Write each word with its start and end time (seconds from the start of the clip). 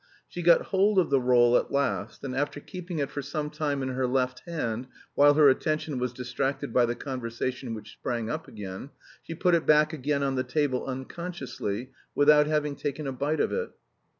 She 0.27 0.41
got 0.41 0.63
hold 0.63 0.97
of 0.97 1.11
the 1.11 1.21
roll 1.21 1.55
at 1.57 1.69
last 1.71 2.23
and 2.23 2.35
after 2.35 2.59
keeping 2.59 2.97
it 2.97 3.11
for 3.11 3.21
some 3.21 3.51
time 3.51 3.83
in 3.83 3.89
her 3.89 4.07
left 4.07 4.39
hand, 4.47 4.87
while 5.13 5.35
her 5.35 5.47
attention 5.47 5.99
was 5.99 6.11
distracted 6.11 6.73
by 6.73 6.87
the 6.87 6.95
conversation 6.95 7.75
which 7.75 7.91
sprang 7.91 8.27
up 8.27 8.47
again, 8.47 8.89
she 9.21 9.35
put 9.35 9.53
it 9.53 9.67
back 9.67 9.93
again 9.93 10.23
on 10.23 10.33
the 10.33 10.43
table 10.43 10.87
unconsciously 10.87 11.91
without 12.15 12.47
having 12.47 12.75
taken 12.75 13.05
a 13.05 13.11
bite 13.11 13.39
of 13.41 13.51
it. 13.51 13.69